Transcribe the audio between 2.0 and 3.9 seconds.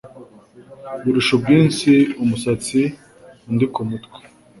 umusatsi undi ku